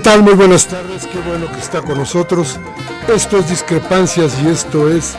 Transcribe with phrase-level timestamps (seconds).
[0.00, 0.22] Tal?
[0.22, 2.58] Muy buenas tardes, qué bueno que está con nosotros.
[3.12, 5.14] Esto es Discrepancias y esto es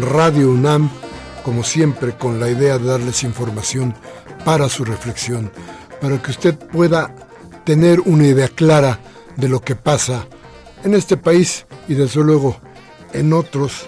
[0.00, 0.90] Radio UNAM,
[1.42, 3.94] como siempre, con la idea de darles información
[4.44, 5.50] para su reflexión,
[6.00, 7.14] para que usted pueda
[7.64, 9.00] tener una idea clara
[9.36, 10.26] de lo que pasa
[10.84, 12.60] en este país y desde luego
[13.12, 13.86] en otros,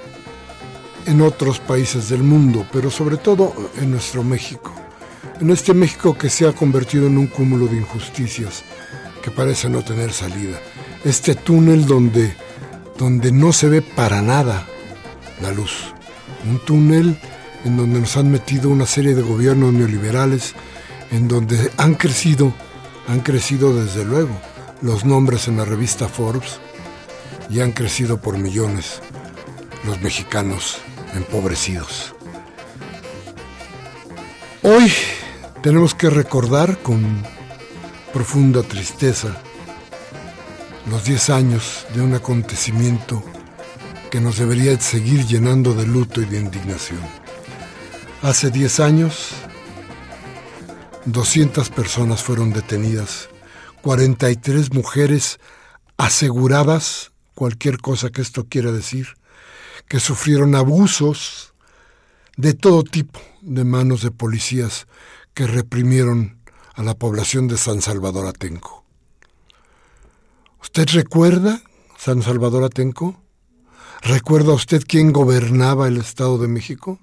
[1.07, 4.73] en otros países del mundo, pero sobre todo en nuestro México.
[5.41, 8.65] En este México que se ha convertido en un cúmulo de injusticias
[9.23, 10.59] que parece no tener salida.
[11.05, 12.35] Este túnel donde,
[12.97, 14.67] donde no se ve para nada
[15.41, 15.95] la luz.
[16.49, 17.19] Un túnel
[17.65, 20.55] en donde nos han metido una serie de gobiernos neoliberales,
[21.11, 22.53] en donde han crecido,
[23.09, 24.39] han crecido desde luego
[24.81, 26.61] los nombres en la revista Forbes
[27.51, 29.01] y han crecido por millones
[29.85, 30.79] los mexicanos
[31.15, 32.15] empobrecidos.
[34.63, 34.93] Hoy
[35.63, 37.25] tenemos que recordar con
[38.13, 39.37] profunda tristeza
[40.91, 43.23] los 10 años de un acontecimiento
[44.11, 47.01] que nos debería seguir llenando de luto y de indignación.
[48.23, 49.31] Hace 10 años,
[51.05, 53.29] 200 personas fueron detenidas,
[53.83, 55.39] 43 mujeres
[55.99, 59.09] aseguradas, cualquier cosa que esto quiera decir,
[59.87, 61.53] que sufrieron abusos
[62.37, 64.87] de todo tipo de manos de policías
[65.35, 66.38] que reprimieron
[66.79, 68.85] a la población de San Salvador Atenco.
[70.63, 71.61] ¿Usted recuerda
[71.99, 73.21] San Salvador Atenco?
[74.01, 77.01] ¿Recuerda usted quién gobernaba el Estado de México?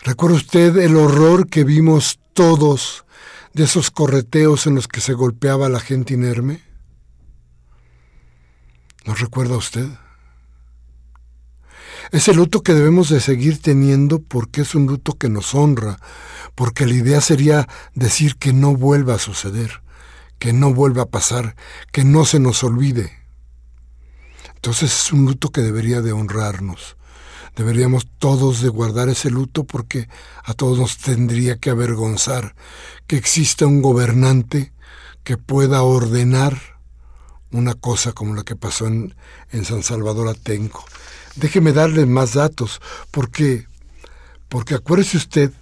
[0.00, 3.04] ¿Recuerda usted el horror que vimos todos
[3.52, 6.64] de esos correteos en los que se golpeaba a la gente inerme?
[9.04, 9.86] ¿No recuerda usted?
[12.12, 15.98] Es el luto que debemos de seguir teniendo porque es un luto que nos honra,
[16.54, 19.82] porque la idea sería decir que no vuelva a suceder,
[20.38, 21.56] que no vuelva a pasar,
[21.92, 23.12] que no se nos olvide.
[24.54, 26.96] Entonces es un luto que debería de honrarnos.
[27.56, 30.08] Deberíamos todos de guardar ese luto porque
[30.44, 32.54] a todos nos tendría que avergonzar
[33.06, 34.72] que exista un gobernante
[35.24, 36.75] que pueda ordenar
[37.56, 39.14] una cosa como la que pasó en,
[39.50, 40.84] en San Salvador Atenco.
[41.36, 42.80] Déjeme darle más datos,
[43.10, 43.66] porque,
[44.48, 45.52] porque acuérdese usted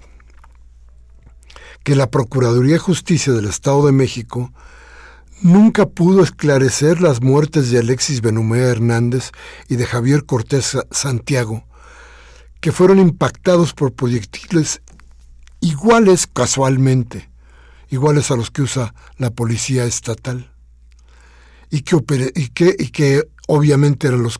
[1.83, 4.53] que la Procuraduría de Justicia del Estado de México
[5.43, 9.33] nunca pudo esclarecer las muertes de Alexis Benumea Hernández
[9.69, 11.65] y de Javier Cortés Santiago,
[12.61, 14.81] que fueron impactados por proyectiles
[15.61, 17.29] iguales casualmente,
[17.91, 20.54] iguales a los que usa la policía estatal,
[21.75, 21.97] y que,
[22.35, 24.39] y que, y que obviamente eran los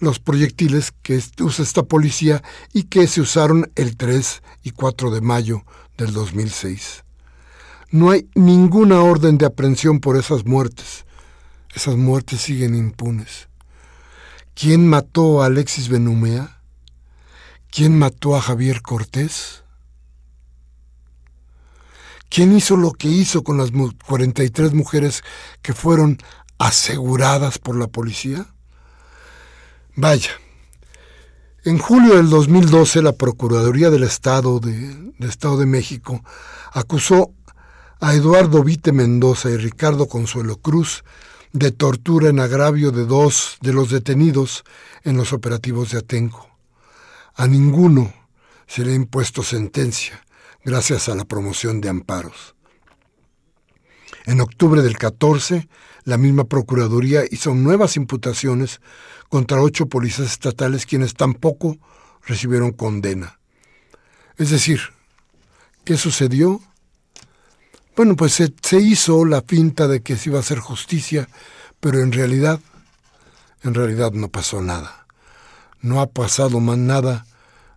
[0.00, 2.42] los proyectiles que usa esta policía
[2.72, 5.62] y que se usaron el 3 y 4 de mayo
[5.98, 7.04] del 2006.
[7.90, 11.04] No hay ninguna orden de aprehensión por esas muertes.
[11.74, 13.48] Esas muertes siguen impunes.
[14.54, 16.62] ¿Quién mató a Alexis Benumea?
[17.70, 19.64] ¿Quién mató a Javier Cortés?
[22.30, 23.70] ¿Quién hizo lo que hizo con las
[24.06, 25.24] 43 mujeres
[25.62, 26.18] que fueron
[26.60, 28.46] aseguradas por la policía?
[29.96, 30.30] Vaya,
[31.64, 36.22] en julio del 2012 la Procuraduría del Estado de, Estado de México
[36.72, 37.32] acusó
[37.98, 41.02] a Eduardo Vite Mendoza y Ricardo Consuelo Cruz
[41.52, 44.64] de tortura en agravio de dos de los detenidos
[45.02, 46.46] en los operativos de Atenco.
[47.34, 48.12] A ninguno
[48.66, 50.22] se le ha impuesto sentencia
[50.62, 52.54] gracias a la promoción de amparos.
[54.26, 55.66] En octubre del 14,
[56.04, 58.80] la misma Procuraduría hizo nuevas imputaciones
[59.28, 61.78] contra ocho policías estatales quienes tampoco
[62.26, 63.38] recibieron condena.
[64.36, 64.80] Es decir,
[65.84, 66.60] ¿qué sucedió?
[67.96, 71.28] Bueno, pues se, se, hizo la pinta de que se iba a hacer justicia,
[71.80, 72.60] pero en realidad,
[73.62, 75.06] en realidad no pasó nada.
[75.80, 77.26] No ha pasado más nada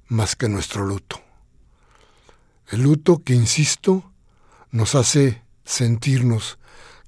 [0.08, 1.22] más que nuestro luto.
[2.70, 4.12] El luto que, insisto,
[4.72, 6.58] nos hace sentirnos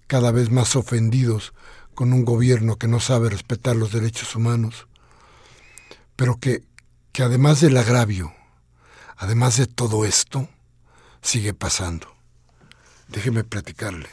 [0.07, 1.53] cada vez más ofendidos
[1.93, 4.87] con un gobierno que no sabe respetar los derechos humanos,
[6.15, 6.63] pero que,
[7.11, 8.33] que además del agravio,
[9.17, 10.49] además de todo esto,
[11.21, 12.13] sigue pasando.
[13.07, 14.09] Déjeme platicarle.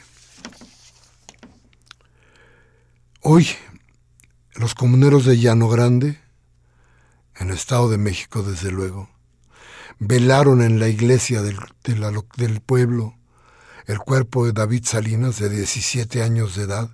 [3.21, 3.47] Hoy,
[4.55, 6.19] los comuneros de Llano Grande,
[7.35, 9.09] en el Estado de México desde luego,
[9.99, 11.57] velaron en la iglesia del,
[12.37, 13.15] del pueblo
[13.85, 16.89] el cuerpo de David Salinas, de 17 años de edad,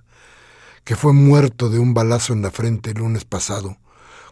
[0.84, 3.78] que fue muerto de un balazo en la frente el lunes pasado,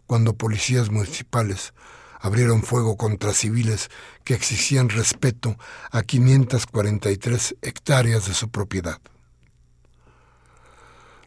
[0.06, 1.74] cuando policías municipales
[2.20, 3.90] abrieron fuego contra civiles
[4.24, 5.58] que exigían respeto
[5.92, 9.00] a 543 hectáreas de su propiedad.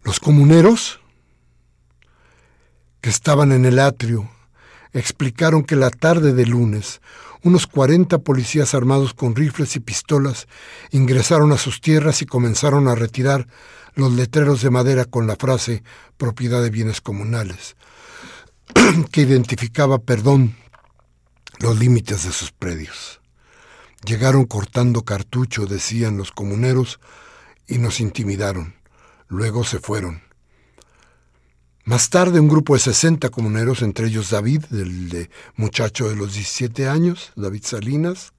[0.03, 1.01] Los comuneros,
[3.01, 4.31] que estaban en el atrio,
[4.93, 7.01] explicaron que la tarde de lunes
[7.43, 10.47] unos 40 policías armados con rifles y pistolas
[10.91, 13.47] ingresaron a sus tierras y comenzaron a retirar
[13.95, 15.83] los letreros de madera con la frase
[16.17, 17.77] propiedad de bienes comunales,
[19.13, 20.57] que identificaba, perdón,
[21.59, 23.21] los límites de sus predios.
[24.05, 27.01] Llegaron cortando cartucho, decían los comuneros,
[27.67, 28.75] y nos intimidaron.
[29.29, 30.23] Luego se fueron.
[31.85, 36.89] Más tarde, un grupo de 60 comuneros, entre ellos David, el muchacho de los 17
[36.89, 38.33] años, David Salinas,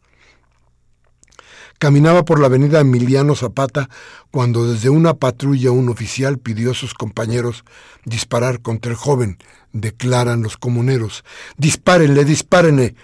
[1.80, 3.90] caminaba por la avenida Emiliano Zapata
[4.30, 7.66] cuando desde una patrulla un oficial pidió a sus compañeros
[8.06, 9.40] disparar contra el joven.
[9.74, 11.24] Declaran los comuneros.
[11.58, 12.96] Dispárenle, dispárenle.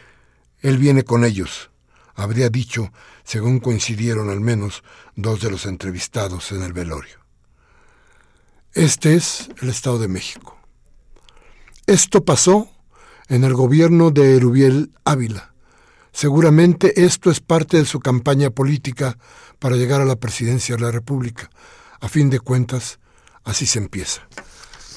[0.61, 1.71] Él viene con ellos.
[2.13, 2.91] Habría dicho,
[3.23, 4.83] según coincidieron al menos
[5.15, 7.26] dos de los entrevistados en el velorio.
[8.77, 10.55] Este es el Estado de México.
[11.87, 12.69] Esto pasó
[13.27, 15.51] en el gobierno de Erubiel Ávila.
[16.11, 19.17] Seguramente esto es parte de su campaña política
[19.57, 21.49] para llegar a la presidencia de la República.
[22.01, 22.99] A fin de cuentas,
[23.43, 24.27] así se empieza.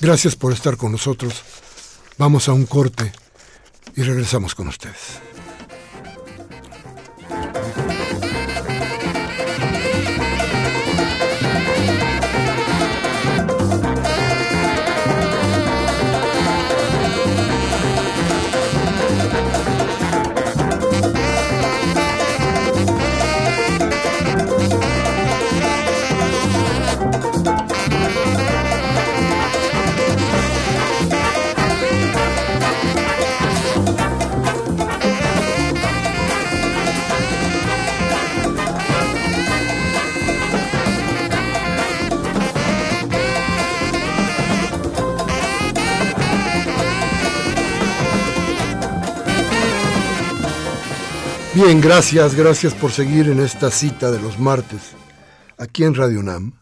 [0.02, 1.42] Gracias por estar con nosotros.
[2.18, 3.10] Vamos a un corte
[3.96, 5.29] y regresamos con ustedes.
[51.62, 54.80] Bien, gracias, gracias por seguir en esta cita de los martes
[55.58, 56.54] aquí en Radio UNAM.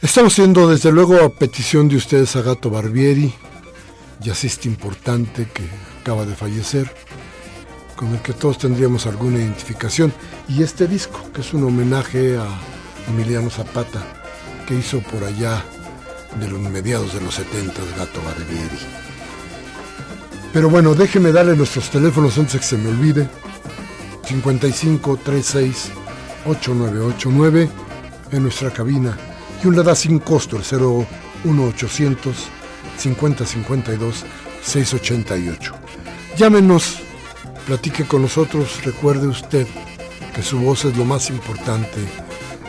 [0.00, 3.32] Estamos siendo desde luego a petición de ustedes a Gato Barbieri,
[4.20, 5.68] jazzista importante que
[6.00, 6.92] acaba de fallecer,
[7.94, 10.12] con el que todos tendríamos alguna identificación,
[10.48, 12.48] y este disco, que es un homenaje a
[13.06, 14.02] Emiliano Zapata,
[14.66, 15.64] que hizo por allá
[16.40, 19.05] de los mediados de los 70 Gato Barbieri.
[20.56, 23.28] Pero bueno, déjeme darle nuestros teléfonos antes que se me olvide.
[24.24, 25.90] 55 36
[26.46, 27.68] 8989
[28.32, 29.18] en nuestra cabina
[29.62, 30.62] y un LADA sin costo, el
[31.44, 32.34] 01800
[32.96, 34.24] 5052
[34.62, 35.74] 688.
[36.38, 37.00] Llámenos,
[37.66, 39.66] platique con nosotros, recuerde usted
[40.34, 42.00] que su voz es lo más importante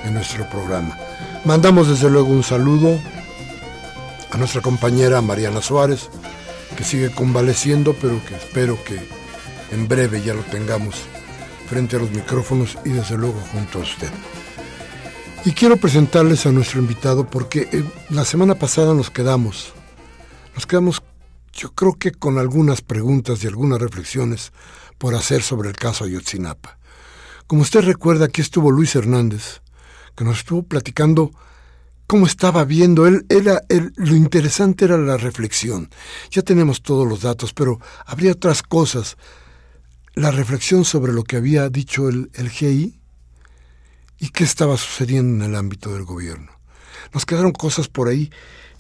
[0.04, 0.98] en nuestro programa.
[1.46, 3.00] Mandamos desde luego un saludo
[4.30, 6.10] a nuestra compañera Mariana Suárez,
[6.78, 8.98] que sigue convaleciendo, pero que espero que
[9.72, 10.96] en breve ya lo tengamos
[11.68, 14.10] frente a los micrófonos y desde luego junto a usted.
[15.44, 19.74] Y quiero presentarles a nuestro invitado porque eh, la semana pasada nos quedamos,
[20.56, 21.02] nos quedamos
[21.54, 24.52] yo creo que con algunas preguntas y algunas reflexiones
[25.00, 26.78] por hacer sobre el caso Ayotzinapa.
[27.48, 29.62] Como usted recuerda, aquí estuvo Luis Hernández,
[30.16, 31.32] que nos estuvo platicando
[32.08, 33.06] cómo estaba viendo.
[33.06, 33.62] Él, era,
[33.96, 35.90] lo interesante era la reflexión.
[36.32, 39.18] Ya tenemos todos los datos, pero habría otras cosas.
[40.16, 43.00] La reflexión sobre lo que había dicho el, el GI
[44.20, 46.52] y qué estaba sucediendo en el ámbito del gobierno.
[47.14, 48.32] Nos quedaron cosas por ahí.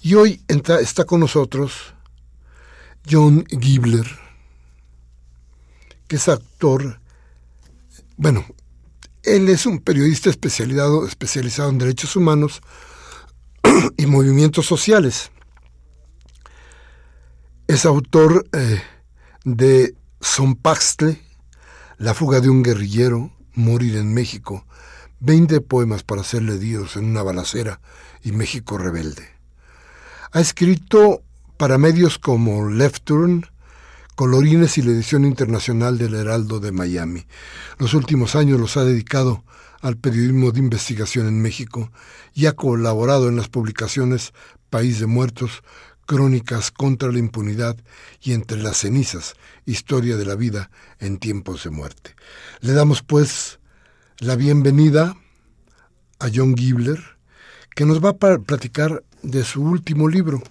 [0.01, 1.93] Y hoy está con nosotros
[3.09, 4.07] John Gibler,
[6.07, 6.99] que es actor.
[8.15, 8.45] Bueno,
[9.23, 12.61] él es un periodista especializado, especializado en derechos humanos,
[13.97, 15.31] y movimientos sociales.
[17.67, 18.81] Es autor eh,
[19.43, 19.95] de
[20.61, 21.21] Paxtle,
[21.97, 24.65] La fuga de un guerrillero, Morir en México,
[25.19, 27.81] 20 poemas para hacerle Dios en una balacera
[28.23, 29.27] y México rebelde.
[30.31, 31.23] Ha escrito
[31.57, 33.47] para medios como Left Turn,
[34.15, 37.25] Colorines y la edición internacional del Heraldo de Miami.
[37.79, 39.43] Los últimos años los ha dedicado
[39.81, 41.91] al periodismo de investigación en México
[42.33, 44.33] y ha colaborado en las publicaciones
[44.69, 45.63] País de Muertos,
[46.05, 47.77] Crónicas contra la Impunidad
[48.21, 52.15] y Entre las Cenizas, Historia de la Vida en Tiempos de Muerte.
[52.61, 53.59] Le damos pues
[54.19, 55.17] la bienvenida
[56.19, 57.03] a John Gibler,
[57.75, 60.41] que nos va a platicar de su último libro,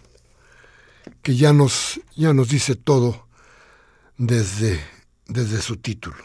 [1.23, 3.27] que ya nos, ya nos dice todo
[4.17, 4.81] desde,
[5.27, 6.23] desde su título,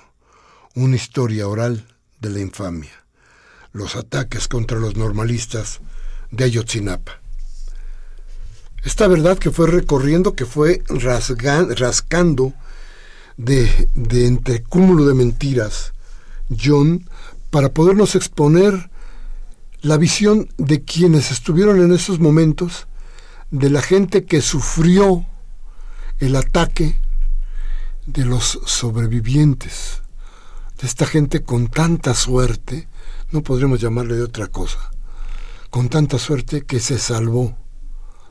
[0.76, 1.91] una historia oral
[2.22, 2.92] de la infamia,
[3.74, 5.80] los ataques contra los normalistas
[6.30, 7.20] de Ayotzinapa.
[8.84, 12.54] Esta verdad que fue recorriendo, que fue rascando
[13.38, 15.94] de, de entre cúmulo de mentiras,
[16.50, 17.10] John,
[17.50, 18.90] para podernos exponer
[19.82, 22.88] la visión de quienes estuvieron en esos momentos,
[23.50, 25.26] de la gente que sufrió
[26.20, 26.96] el ataque
[28.06, 30.01] de los sobrevivientes
[30.82, 32.88] esta gente con tanta suerte,
[33.32, 34.80] no podremos llamarle de otra cosa,
[35.70, 37.56] con tanta suerte que se salvó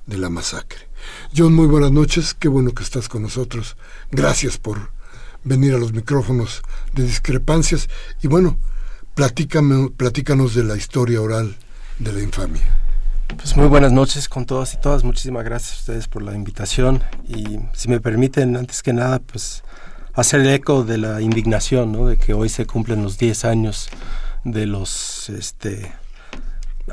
[0.06, 0.88] de la masacre.
[1.36, 3.76] John, muy buenas noches, qué bueno que estás con nosotros.
[4.10, 4.90] Gracias por
[5.44, 7.88] venir a los micrófonos de discrepancias
[8.22, 8.58] y bueno,
[9.14, 11.56] platícame, platícanos de la historia oral
[11.98, 12.80] de la infamia.
[13.36, 15.04] Pues muy buenas noches con todas y todas.
[15.04, 17.02] Muchísimas gracias a ustedes por la invitación.
[17.28, 19.62] Y si me permiten, antes que nada, pues
[20.14, 22.06] hacer eco de la indignación, ¿no?
[22.06, 23.88] De que hoy se cumplen los 10 años
[24.44, 25.92] de los este,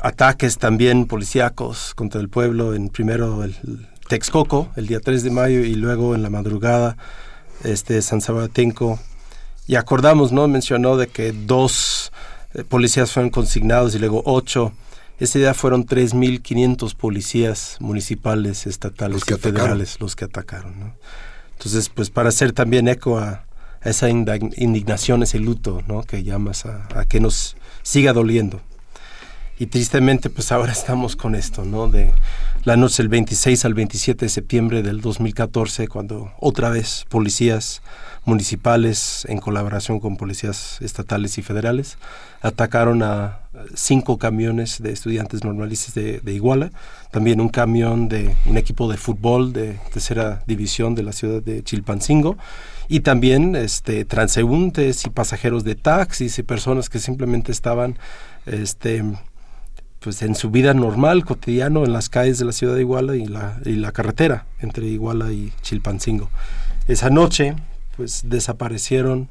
[0.02, 3.56] ataques también policíacos contra el pueblo, en primero el
[4.08, 6.96] Texcoco, el día 3 de mayo, y luego en la madrugada
[7.64, 8.98] este, San Sabatenco.
[9.66, 10.48] Y acordamos, ¿no?
[10.48, 12.12] Mencionó de que dos
[12.54, 14.72] eh, policías fueron consignados y luego ocho.
[15.18, 20.78] Ese día fueron 3.500 policías municipales, estatales y federales los que atacaron.
[20.78, 20.94] ¿no?
[21.58, 23.44] Entonces, pues para hacer también eco a,
[23.82, 26.02] esa indignación, ese luto, ¿no?
[26.02, 28.60] Que llamas a, a, que nos siga doliendo.
[29.60, 31.88] Y tristemente, pues ahora estamos con esto, ¿no?
[31.88, 32.12] De
[32.62, 37.82] la noche del 26 al 27 de septiembre del 2014, cuando otra vez policías
[38.24, 41.98] municipales, en colaboración con policías estatales y federales,
[42.40, 43.40] atacaron a
[43.74, 46.70] cinco camiones de estudiantes normalistas de, Iguala,
[47.10, 51.64] también un camión de un equipo de fútbol de tercera división de la ciudad de
[51.64, 52.36] Chilpancingo,
[52.86, 57.98] y también este, transeúntes y pasajeros de taxis y personas que simplemente estaban
[58.46, 59.02] este,
[60.00, 63.26] pues en su vida normal, cotidiano, en las calles de la ciudad de Iguala y
[63.26, 66.30] la, y la carretera entre Iguala y Chilpancingo.
[66.86, 67.56] Esa noche,
[67.96, 69.28] pues desaparecieron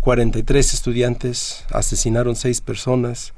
[0.00, 3.32] 43 estudiantes, asesinaron 6 personas,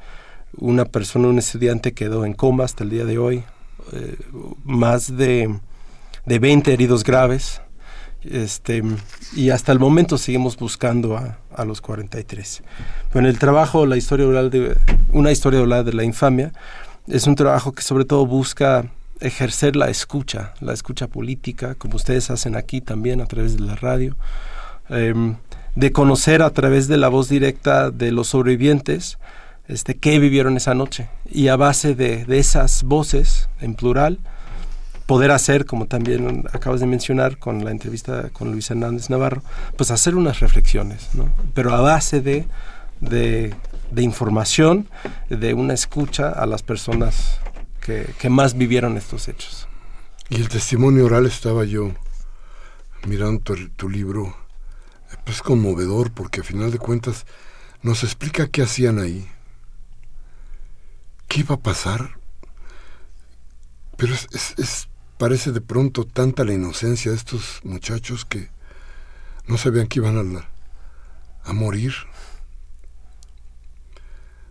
[0.57, 3.45] una persona, un estudiante quedó en coma hasta el día de hoy,
[3.93, 4.17] eh,
[4.65, 5.61] más de,
[6.25, 7.61] de 20 heridos graves,
[8.31, 8.83] este,
[9.35, 12.63] y hasta el momento seguimos buscando a, a los 43.
[13.13, 14.77] Pero el trabajo, la historia oral de,
[15.11, 16.53] una historia oral de la infamia,
[17.07, 18.91] es un trabajo que sobre todo busca
[19.21, 23.77] ejercer la escucha, la escucha política, como ustedes hacen aquí también a través de la
[23.77, 24.17] radio,
[24.89, 25.37] Em,
[25.75, 29.19] de conocer a través de la voz directa de los sobrevivientes
[29.69, 31.09] este, qué vivieron esa noche.
[31.31, 34.19] Y a base de, esas voces, en plural,
[35.07, 39.43] poder hacer, como también acabas de mencionar con la entrevista con Luis Hernández Navarro,
[39.77, 41.29] pues hacer unas reflexiones, ¿no?
[41.55, 42.47] pero a base de,
[43.01, 43.55] de,
[43.91, 44.89] de información,
[45.31, 47.39] de una escucha a las personas
[47.81, 49.69] que, que, más vivieron estos hechos.
[50.29, 51.93] Y el testimonio oral estaba yo
[53.07, 54.37] mirando tu, libro
[55.27, 57.27] es conmovedor porque a final de cuentas
[57.83, 59.29] nos explica qué hacían ahí,
[61.29, 62.19] qué iba a pasar,
[63.97, 68.51] pero es, parece de pronto tanta la inocencia de estos muchachos que
[69.47, 70.49] no sabían que iban a,
[71.45, 71.95] a morir.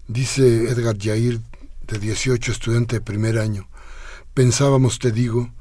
[0.07, 1.41] Dice Edgar Jair
[1.87, 3.67] de 18, estudiante de primer año,
[4.33, 5.51] pensábamos, te digo,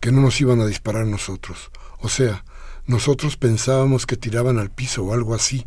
[0.00, 1.70] que no nos iban a disparar nosotros.
[2.00, 2.44] O sea,
[2.86, 5.66] nosotros pensábamos que tiraban al piso o algo así.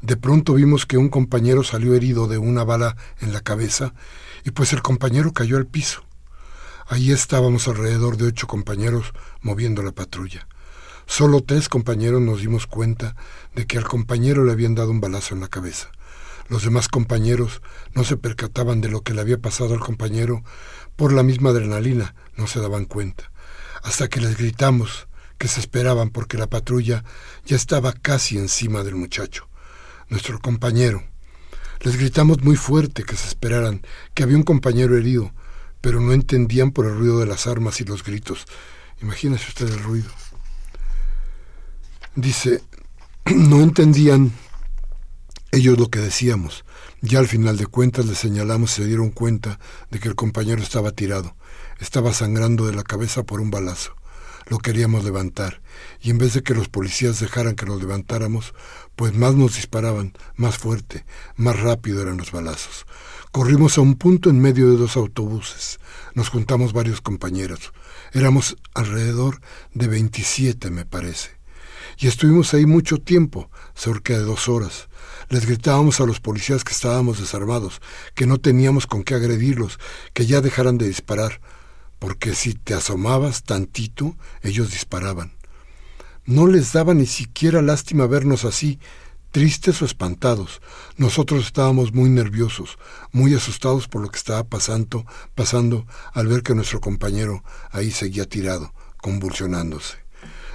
[0.00, 3.94] De pronto vimos que un compañero salió herido de una bala en la cabeza
[4.44, 6.04] y pues el compañero cayó al piso.
[6.86, 10.48] Allí estábamos alrededor de ocho compañeros moviendo la patrulla.
[11.06, 13.16] Solo tres compañeros nos dimos cuenta
[13.54, 15.90] de que al compañero le habían dado un balazo en la cabeza.
[16.48, 17.62] Los demás compañeros
[17.94, 20.42] no se percataban de lo que le había pasado al compañero
[20.96, 23.30] por la misma adrenalina, no se daban cuenta.
[23.82, 25.08] Hasta que les gritamos
[25.38, 27.04] que se esperaban porque la patrulla
[27.44, 29.48] ya estaba casi encima del muchacho,
[30.08, 31.02] nuestro compañero.
[31.80, 33.82] Les gritamos muy fuerte que se esperaran,
[34.14, 35.32] que había un compañero herido,
[35.82, 38.46] pero no entendían por el ruido de las armas y los gritos.
[39.02, 40.10] Imagínese usted el ruido.
[42.14, 42.62] Dice,
[43.26, 44.32] no entendían
[45.50, 46.64] ellos lo que decíamos.
[47.02, 49.58] Ya al final de cuentas les señalamos y se dieron cuenta
[49.90, 51.36] de que el compañero estaba tirado.
[51.80, 53.94] Estaba sangrando de la cabeza por un balazo.
[54.46, 55.62] Lo queríamos levantar,
[56.00, 58.54] y en vez de que los policías dejaran que lo levantáramos,
[58.96, 61.04] pues más nos disparaban, más fuerte,
[61.36, 62.86] más rápido eran los balazos.
[63.32, 65.80] Corrimos a un punto en medio de dos autobuses.
[66.12, 67.72] Nos juntamos varios compañeros.
[68.12, 69.40] Éramos alrededor
[69.72, 71.30] de 27, me parece.
[71.96, 74.90] Y estuvimos ahí mucho tiempo, cerca de dos horas.
[75.30, 77.80] Les gritábamos a los policías que estábamos desarmados,
[78.14, 79.78] que no teníamos con qué agredirlos,
[80.12, 81.40] que ya dejaran de disparar,
[81.98, 85.32] porque si te asomabas tantito, ellos disparaban.
[86.26, 88.78] No les daba ni siquiera lástima vernos así,
[89.32, 90.62] tristes o espantados.
[90.96, 92.78] Nosotros estábamos muy nerviosos,
[93.10, 98.28] muy asustados por lo que estaba pasando, pasando al ver que nuestro compañero ahí seguía
[98.28, 99.96] tirado, convulsionándose.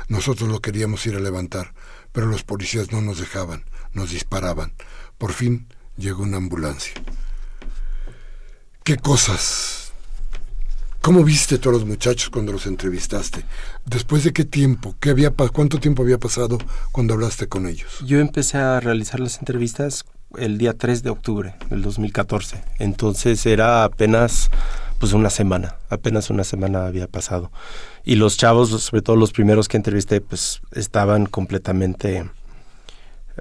[0.07, 1.73] Nosotros lo queríamos ir a levantar,
[2.13, 4.73] pero los policías no nos dejaban, nos disparaban.
[5.17, 5.67] Por fin
[5.97, 6.93] llegó una ambulancia.
[8.85, 9.76] ¿Qué cosas
[11.07, 13.45] ¿Cómo viste todos los muchachos cuando los entrevistaste?
[13.85, 14.93] ¿Después de qué tiempo?
[14.99, 16.57] ¿Qué había, ¿Cuánto tiempo había pasado
[16.91, 18.03] cuando hablaste con ellos?
[18.05, 20.03] Yo empecé a realizar las entrevistas
[20.37, 22.61] el día 3 de octubre del 2014.
[22.79, 24.49] Entonces era apenas
[24.99, 27.53] pues una semana, apenas una semana había pasado.
[28.03, 32.29] Y los chavos, sobre todo los primeros que entrevisté, pues estaban completamente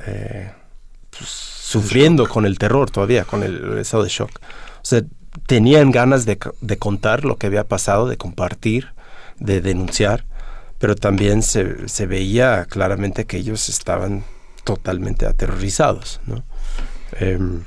[0.07, 0.53] eh,
[1.11, 4.31] pues, sufriendo con el terror todavía, con el estado de shock.
[4.41, 5.03] O sea,
[5.47, 6.39] tenían ganas de,
[6.79, 8.89] contar lo que había pasado, de compartir,
[9.39, 10.25] de denunciar,
[10.79, 14.25] pero también se, se veía claramente que ellos estaban
[14.65, 16.21] totalmente aterrorizados.
[17.19, 17.65] Em,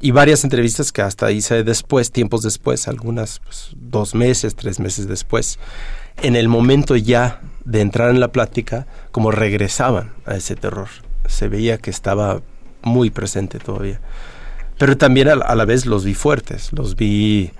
[0.00, 5.08] y varias entrevistas que hasta hice después, tiempos después, algunas pues, dos meses, tres meses
[5.08, 5.58] después,
[6.22, 10.88] en el momento ya de entrar en la plática, como regresaban a ese terror.
[11.26, 12.42] Se veía que estaba
[12.82, 14.00] muy presente todavía
[14.78, 17.50] pero también a, la vez los vi fuertes, los vi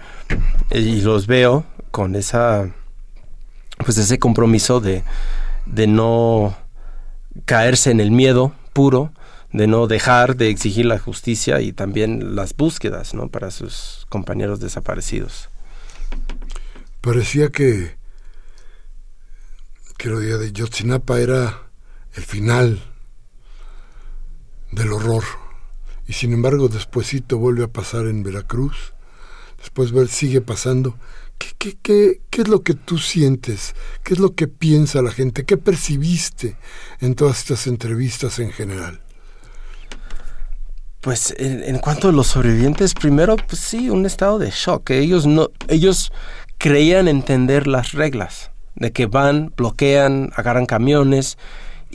[0.70, 2.70] y los veo con esa,
[3.84, 5.02] pues ese compromiso de,
[5.64, 6.56] de no
[7.46, 9.12] caerse en el miedo puro,
[9.52, 13.28] de no dejar de exigir la justicia y también las búsquedas ¿no?
[13.28, 15.48] para sus compañeros desaparecidos.
[17.00, 17.96] Parecía que,
[19.96, 21.62] que lo de Yotzinapa era
[22.14, 22.82] el final
[24.72, 25.24] del horror
[26.06, 28.94] y sin embargo despuesito vuelve a pasar en Veracruz,
[29.58, 30.96] después sigue pasando.
[31.38, 33.74] ¿Qué, qué, qué, qué es lo que tú sientes?
[34.02, 35.44] ¿Qué es lo que piensa la gente?
[35.44, 36.56] ¿Qué percibiste
[37.00, 39.00] en todas estas entrevistas en general?
[41.06, 44.90] Pues en, cuanto a los sobrevivientes, primero, pues sí, un estado de shock.
[44.90, 46.12] Ellos no, ellos
[46.58, 51.38] creían entender las reglas de que van, bloquean, agarran camiones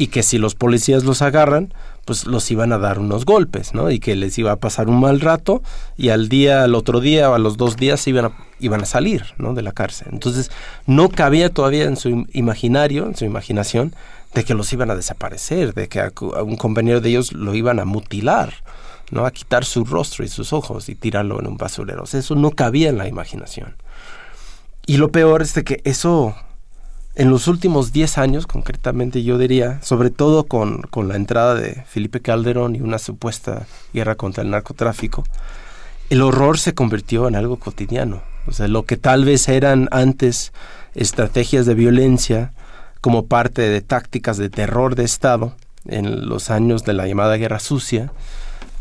[0.02, 3.92] y que si los policías los agarran, pues los iban a dar unos golpes, ¿no?
[3.92, 5.62] Y que les iba a pasar un mal rato
[5.96, 8.86] y al día, al otro día o a los dos días iban a, iban a
[8.86, 9.54] salir, ¿no?
[9.54, 10.08] De la cárcel.
[10.12, 10.50] Entonces,
[10.88, 13.94] no cabía todavía en su imaginario, en su imaginación,
[14.34, 16.12] de que los iban a desaparecer, de que a,
[16.42, 18.56] un compañero de ellos lo iban a mutilar,
[19.12, 19.28] ¿no?
[19.28, 22.06] A quitar su rostro y sus ojos y tirarlo en un basurero.
[22.12, 23.76] eso no cabía en la imaginación.
[24.88, 26.36] Y lo peor es de que eso
[27.22, 32.20] en los últimos 10 años, concretamente yo diría, sobre todo con, la entrada de Felipe
[32.20, 35.24] Calderón y una supuesta guerra contra el narcotráfico,
[36.10, 38.24] el horror se convirtió en algo cotidiano.
[38.48, 40.52] O sea, lo que tal vez eran antes
[40.96, 42.54] estrategias de violencia
[43.02, 45.54] como parte de tácticas de terror de Estado
[45.86, 48.12] en los años de la llamada Guerra Sucia,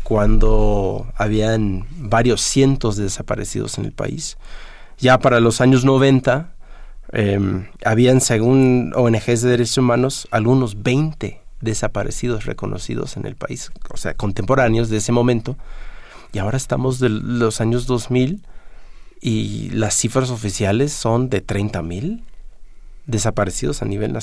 [0.01, 4.39] cuando habían varios cientos de desaparecidos en el país.
[4.97, 6.50] Ya para los años 90,
[7.13, 13.97] Em, habían, según ONGs de derechos humanos, algunos 20 desaparecidos reconocidos en el país, o
[13.97, 15.57] sea, contemporáneos de ese momento.
[16.33, 18.41] Y ahora estamos de los años 2000
[19.19, 22.23] y las cifras oficiales son de 30 mil
[23.05, 24.13] desaparecidos a nivel